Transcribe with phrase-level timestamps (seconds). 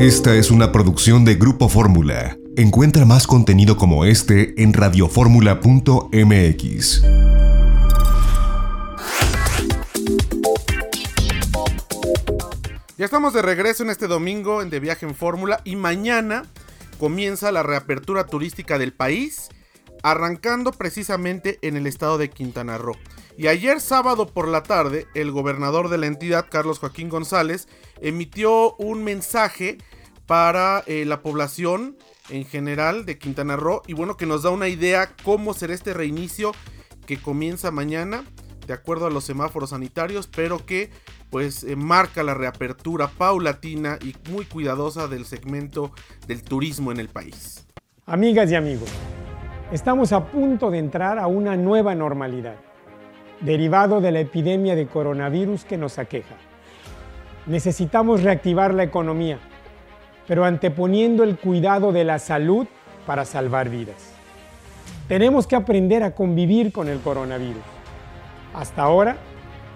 [0.00, 2.38] Esta es una producción de Grupo Fórmula.
[2.56, 7.02] Encuentra más contenido como este en radioformula.mx.
[12.96, 16.44] Ya estamos de regreso en este domingo en De Viaje en Fórmula y mañana
[16.98, 19.49] comienza la reapertura turística del país,
[20.02, 22.96] arrancando precisamente en el estado de Quintana Roo.
[23.36, 27.68] Y ayer sábado por la tarde, el gobernador de la entidad, Carlos Joaquín González,
[28.00, 29.78] emitió un mensaje
[30.26, 31.96] para eh, la población
[32.28, 35.92] en general de Quintana Roo y bueno que nos da una idea cómo será este
[35.92, 36.52] reinicio
[37.06, 38.24] que comienza mañana
[38.66, 40.90] de acuerdo a los semáforos sanitarios pero que
[41.30, 45.92] pues eh, marca la reapertura paulatina y muy cuidadosa del segmento
[46.26, 47.66] del turismo en el país.
[48.06, 48.88] Amigas y amigos,
[49.72, 52.56] estamos a punto de entrar a una nueva normalidad
[53.40, 56.34] derivado de la epidemia de coronavirus que nos aqueja.
[57.46, 59.38] Necesitamos reactivar la economía,
[60.26, 62.66] pero anteponiendo el cuidado de la salud
[63.06, 64.12] para salvar vidas.
[65.08, 67.62] Tenemos que aprender a convivir con el coronavirus.
[68.54, 69.16] Hasta ahora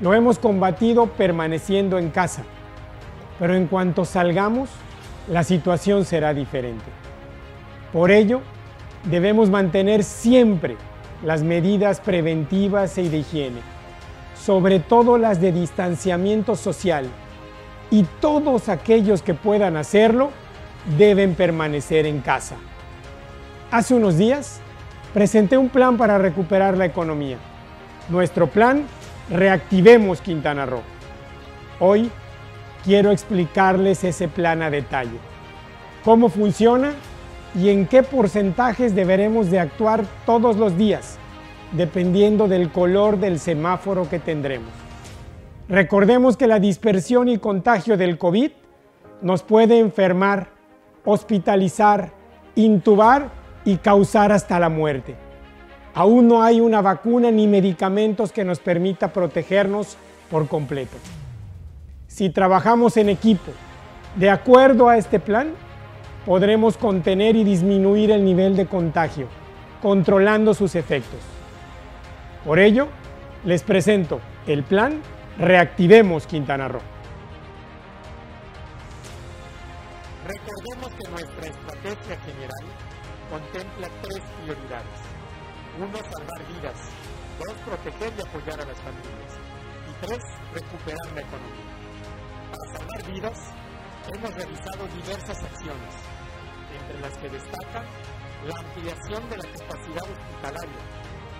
[0.00, 2.44] lo hemos combatido permaneciendo en casa,
[3.38, 4.70] pero en cuanto salgamos,
[5.28, 6.84] la situación será diferente.
[7.92, 8.40] Por ello,
[9.04, 10.76] debemos mantener siempre
[11.24, 13.60] las medidas preventivas y de higiene,
[14.40, 17.06] sobre todo las de distanciamiento social,
[17.90, 20.30] y todos aquellos que puedan hacerlo
[20.96, 22.56] deben permanecer en casa.
[23.70, 24.60] Hace unos días
[25.12, 27.38] presenté un plan para recuperar la economía.
[28.08, 28.84] Nuestro plan,
[29.30, 30.80] Reactivemos Quintana Roo.
[31.80, 32.10] Hoy
[32.84, 35.18] quiero explicarles ese plan a detalle.
[36.04, 36.92] Cómo funciona
[37.54, 41.18] y en qué porcentajes deberemos de actuar todos los días,
[41.72, 44.70] dependiendo del color del semáforo que tendremos.
[45.68, 48.52] Recordemos que la dispersión y contagio del COVID
[49.20, 50.48] nos puede enfermar,
[51.04, 52.12] hospitalizar,
[52.54, 53.30] intubar
[53.64, 55.14] y causar hasta la muerte.
[55.94, 59.96] Aún no hay una vacuna ni medicamentos que nos permita protegernos
[60.30, 60.96] por completo.
[62.06, 63.52] Si trabajamos en equipo,
[64.16, 65.52] de acuerdo a este plan,
[66.28, 69.28] podremos contener y disminuir el nivel de contagio,
[69.80, 71.20] controlando sus efectos.
[72.44, 72.88] Por ello,
[73.44, 75.00] les presento el plan
[75.38, 76.82] Reactivemos Quintana Roo.
[80.26, 82.66] Recordemos que nuestra estrategia general
[83.30, 84.98] contempla tres prioridades.
[85.78, 86.76] Uno, salvar vidas.
[87.38, 89.32] Dos, proteger y apoyar a las familias.
[89.88, 90.22] Y tres,
[90.52, 91.72] recuperar la economía.
[92.52, 93.38] Para salvar vidas,
[94.12, 96.17] hemos realizado diversas acciones,
[96.74, 97.86] entre las que destacan
[98.44, 100.82] la ampliación de la capacidad hospitalaria,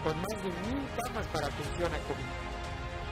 [0.02, 2.48] con más de mil camas para atención a COVID,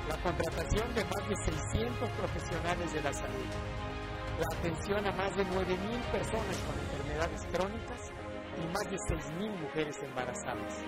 [0.08, 3.46] la contratación de más de 600 profesionales de la salud,
[4.38, 8.10] la atención a más de 9.000 personas con enfermedades crónicas
[8.56, 10.84] y más de 6.000 mujeres embarazadas.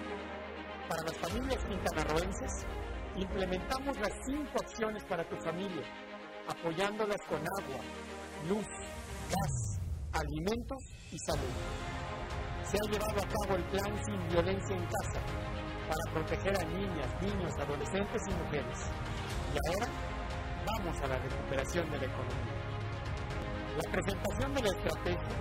[0.88, 2.66] Para las familias quintanarroenses,
[3.16, 5.82] implementamos las cinco acciones para tu familia,
[6.48, 7.80] apoyándolas con agua,
[8.48, 8.66] luz,
[9.30, 9.80] gas,
[10.12, 11.54] alimentos y salud.
[12.64, 15.20] Se ha llevado a cabo el plan Sin Violencia en Casa
[15.88, 18.78] para proteger a niñas, niños, adolescentes y mujeres.
[19.52, 19.92] Y ahora
[20.66, 22.58] vamos a la recuperación de la economía.
[23.76, 25.36] La presentación de la estrategia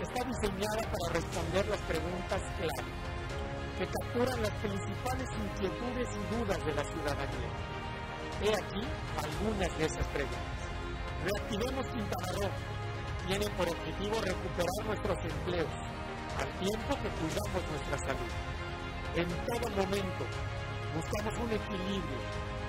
[0.00, 3.10] está diseñada para responder las preguntas clave
[3.78, 7.50] que capturan las principales inquietudes y dudas de la ciudadanía.
[8.42, 10.60] He aquí algunas de esas preguntas.
[11.24, 12.79] Reactivemos Quintana Roo.
[13.26, 15.72] Tiene por objetivo recuperar nuestros empleos,
[16.38, 18.32] al tiempo que cuidamos nuestra salud.
[19.14, 20.24] En todo momento
[20.94, 22.20] buscamos un equilibrio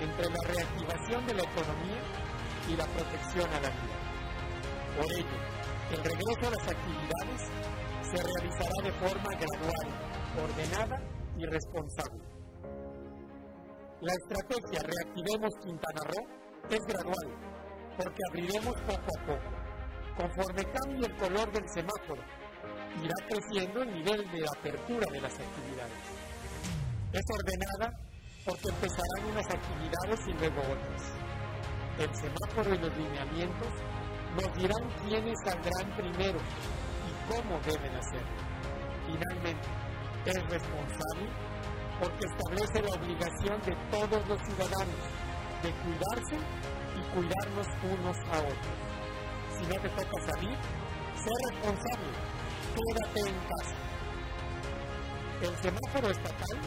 [0.02, 2.02] entre la reactivación de la economía
[2.70, 3.98] y la protección a la vida.
[4.98, 5.40] Por ello,
[5.92, 7.42] el regreso a las actividades
[8.02, 9.88] se realizará de forma gradual,
[10.44, 10.98] ordenada
[11.38, 12.32] y responsable.
[14.02, 16.26] La estrategia Reactivemos Quintana Roo
[16.70, 17.52] es gradual
[17.98, 19.61] porque abriremos poco a poco.
[20.16, 22.22] Conforme cambie el color del semáforo,
[23.02, 26.02] irá creciendo el nivel de apertura de las actividades.
[27.14, 27.98] Es ordenada
[28.46, 31.14] porque empezarán unas actividades y luego otras.
[31.98, 33.70] El semáforo y los lineamientos
[34.36, 38.52] nos dirán quiénes saldrán primero y cómo deben hacerlo.
[39.06, 39.68] Finalmente,
[40.26, 41.28] es responsable
[42.00, 45.02] porque establece la obligación de todos los ciudadanos
[45.62, 46.38] de cuidarse
[46.98, 48.91] y cuidarnos unos a otros.
[49.62, 50.58] Si no te toca salir,
[51.14, 52.10] sé responsable,
[52.74, 53.76] quédate en casa.
[55.40, 56.58] El semáforo estatal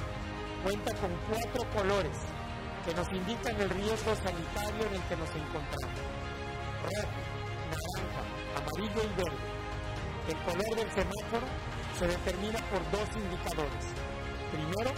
[0.62, 2.17] cuenta con cuatro colores
[2.87, 5.99] que nos indican el riesgo sanitario en el que nos encontramos.
[6.85, 7.19] Rojo,
[7.67, 8.23] naranja,
[8.62, 9.44] amarillo y verde.
[10.29, 11.46] El color del semáforo
[11.99, 13.87] se determina por dos indicadores.
[14.52, 14.93] Primero,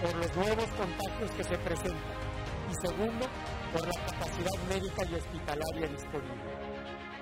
[0.00, 2.24] por los nuevos contagios que se presentan
[2.70, 3.26] y segundo,
[3.70, 6.63] por la capacidad médica y hospitalaria disponible.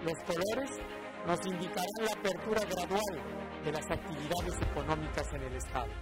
[0.04, 0.70] Los colores
[1.28, 5.92] nos indicarán la apertura gradual de las actividades económicas en el Estado.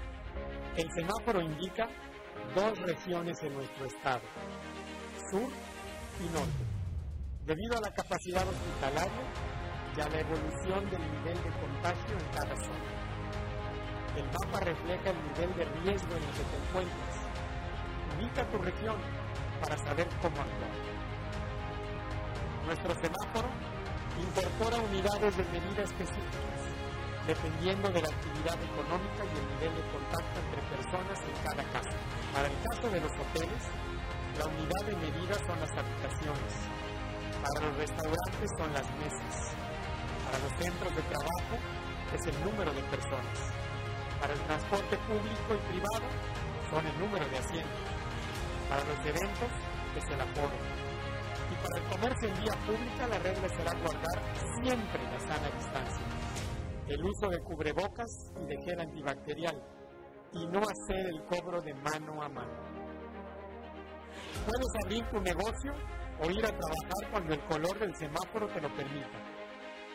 [0.74, 1.86] El semáforo indica
[2.54, 4.22] dos regiones en nuestro Estado,
[5.30, 5.50] sur
[6.18, 6.64] y norte.
[7.44, 9.22] Debido a la capacidad hospitalaria
[9.94, 13.00] y a la evolución del nivel de contagio en cada zona.
[14.16, 17.16] El mapa refleja el nivel de riesgo en el que te encuentras.
[18.16, 18.96] Ubica tu región
[19.60, 20.70] para saber cómo actuar.
[22.64, 23.50] Nuestro semáforo
[24.20, 26.60] incorpora unidades de medida específicas,
[27.26, 31.96] dependiendo de la actividad económica y el nivel de contacto entre personas en cada casa.
[32.32, 33.62] Para el caso de los hoteles,
[34.38, 36.52] la unidad de medida son las habitaciones.
[37.40, 39.34] Para los restaurantes son las mesas.
[40.24, 41.54] Para los centros de trabajo
[42.14, 43.36] es el número de personas.
[44.20, 46.08] Para el transporte público y privado
[46.70, 47.84] son el número de asientos.
[48.68, 49.50] Para los eventos
[49.96, 50.79] es el aforo.
[51.50, 56.06] Y para el comercio en vía pública la regla será guardar siempre la sana distancia.
[56.86, 59.62] El uso de cubrebocas y de gel antibacterial
[60.32, 62.70] y no hacer el cobro de mano a mano.
[64.46, 65.72] Puedes abrir tu negocio
[66.20, 69.18] o ir a trabajar cuando el color del semáforo te lo permita,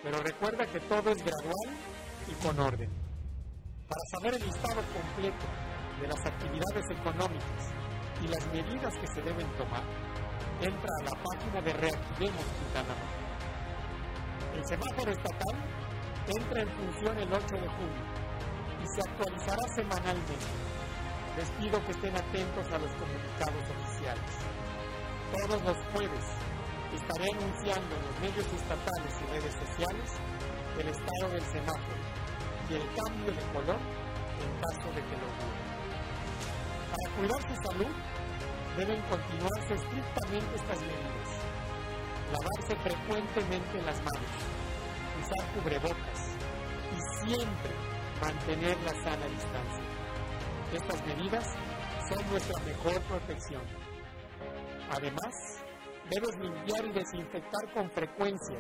[0.04, 1.78] pero recuerda que todo es gradual
[2.28, 2.90] y con orden.
[3.88, 5.46] Para saber el listado completo
[6.02, 7.74] de las actividades económicas
[8.22, 9.84] y las medidas que se deben tomar,
[10.62, 12.96] entra a la página de Reactivemos Quintana
[14.54, 15.58] El semáforo estatal
[16.28, 18.04] entra en función el 8 de junio
[18.82, 20.48] y se actualizará semanalmente.
[21.38, 24.32] Les pido que estén atentos a los comunicados oficiales.
[25.34, 26.26] Todos los jueves
[26.94, 30.08] estaré anunciando en los medios estatales y redes sociales
[30.80, 32.00] el estado del semáforo
[32.70, 33.80] y el cambio de color
[34.40, 35.66] en caso de que lo ocurra.
[36.90, 37.92] Para cuidar su salud,
[38.78, 41.30] deben continuarse estrictamente estas medidas.
[42.32, 44.34] Lavarse frecuentemente las manos,
[45.22, 46.36] usar cubrebocas
[46.92, 47.72] y siempre
[48.22, 49.84] mantener la sana distancia.
[50.74, 51.46] Estas medidas
[52.10, 53.62] son nuestra mejor protección.
[54.92, 55.64] Además,
[56.10, 58.60] debes limpiar y desinfectar con frecuencia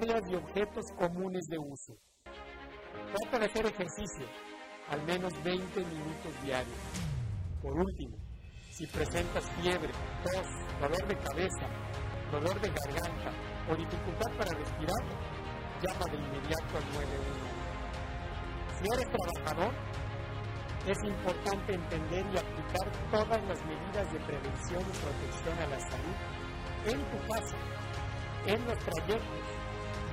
[0.00, 1.94] áreas y objetos comunes de uso.
[2.22, 4.26] Trata de hacer ejercicio,
[4.88, 6.76] al menos 20 minutos diarios.
[7.60, 8.16] Por último,
[8.72, 9.90] si presentas fiebre,
[10.24, 10.48] tos,
[10.80, 11.66] dolor de cabeza,
[12.30, 13.30] dolor de garganta
[13.68, 15.02] o dificultad para respirar,
[15.82, 17.52] llama de inmediato al 911.
[18.78, 19.74] Si eres trabajador,
[20.86, 26.16] es importante entender y aplicar todas las medidas de prevención y protección a la salud
[26.86, 27.56] en tu casa,
[28.46, 29.44] en los trayectos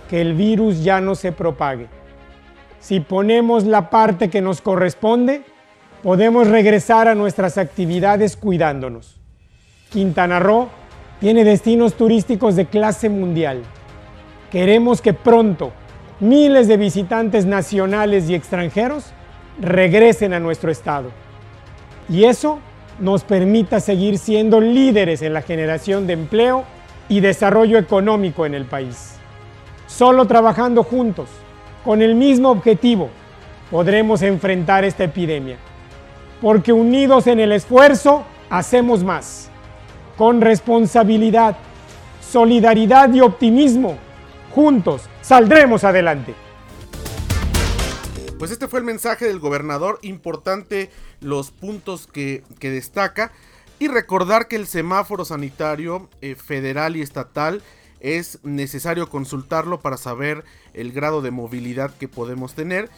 [0.10, 1.88] que el virus ya no se propague.
[2.80, 5.44] Si ponemos la parte que nos corresponde,
[6.02, 9.22] podemos regresar a nuestras actividades cuidándonos.
[9.90, 10.68] Quintana Roo
[11.22, 13.62] tiene destinos turísticos de clase mundial.
[14.52, 15.72] Queremos que pronto
[16.20, 19.13] miles de visitantes nacionales y extranjeros
[19.60, 21.12] regresen a nuestro estado.
[22.10, 22.60] Y eso
[23.00, 26.66] nos permita seguir siendo líderes en la generación de empleo
[27.13, 29.17] y desarrollo económico en el país.
[29.86, 31.29] Solo trabajando juntos,
[31.86, 33.12] con el mismo objetivo,
[33.70, 35.58] podremos enfrentar esta epidemia.
[36.41, 39.51] Porque unidos en el esfuerzo, hacemos más.
[40.17, 41.55] Con responsabilidad,
[42.20, 43.98] solidaridad y optimismo,
[44.55, 46.34] juntos saldremos adelante.
[48.39, 50.89] Pues este fue el mensaje del gobernador, importante
[51.22, 53.32] los puntos que, destaca
[53.80, 57.62] y recordar que el semáforo sanitario eh, federal y estatal
[58.00, 62.89] es necesario consultarlo para saber el grado de movilidad que podemos tener.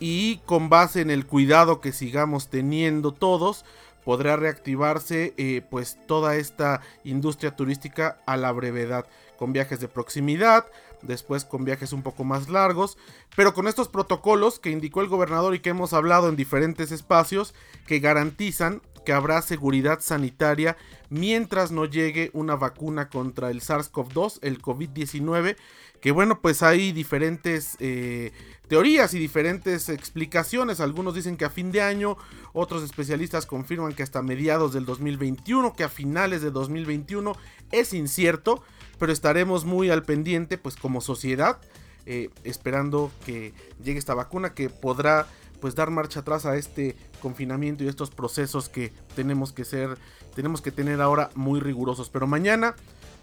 [0.00, 3.64] Y con base en el cuidado que sigamos teniendo todos
[4.04, 9.06] podrá reactivarse eh, pues toda esta industria turística a la brevedad.
[9.38, 10.66] Con viajes de proximidad
[11.06, 12.96] después con viajes un poco más largos,
[13.36, 17.54] pero con estos protocolos que indicó el gobernador y que hemos hablado en diferentes espacios
[17.86, 20.76] que garantizan que habrá seguridad sanitaria
[21.10, 25.56] mientras no llegue una vacuna contra el SARS-CoV-2, el COVID-19,
[26.00, 28.32] que bueno, pues hay diferentes eh,
[28.68, 30.80] teorías y diferentes explicaciones.
[30.80, 32.16] Algunos dicen que a fin de año,
[32.52, 37.34] otros especialistas confirman que hasta mediados del 2021, que a finales de 2021
[37.72, 38.62] es incierto,
[38.98, 41.58] pero estaremos muy al pendiente, pues como sociedad,
[42.06, 45.26] eh, esperando que llegue esta vacuna que podrá
[45.60, 49.96] pues dar marcha atrás a este confinamiento y estos procesos que tenemos que ser,
[50.34, 52.10] tenemos que tener ahora muy rigurosos.
[52.10, 52.76] Pero mañana,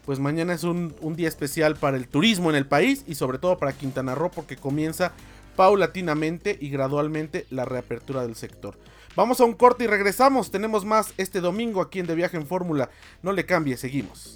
[0.07, 3.59] pues mañana es un, día especial para el turismo en el país y sobre todo
[3.59, 5.11] para Quintana Roo porque comienza
[5.55, 8.75] paulatinamente y gradualmente la reapertura del sector.
[9.15, 10.49] Vamos a un corte y regresamos.
[10.49, 12.89] Tenemos más este domingo aquí en De Viaje en Fórmula.
[13.21, 14.35] No le cambie, seguimos.